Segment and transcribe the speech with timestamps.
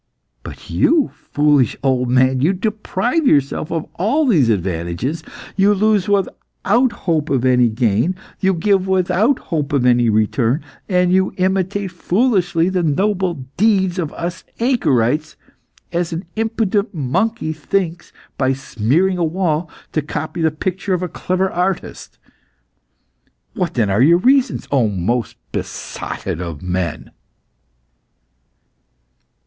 [0.41, 2.41] But you, foolish old man!
[2.41, 5.23] you deprive yourself of all these advantages;
[5.55, 11.13] you lose without hope of any gain; you give without hope of any return, and
[11.13, 15.35] you imitate foolishly the noble deeds of us anchorites,
[15.91, 21.07] as an impudent monkey thinks, by smearing a wall, to copy the picture of a
[21.07, 22.17] clever artist.
[23.53, 27.11] What, then, are your reasons, O most besotted of men?"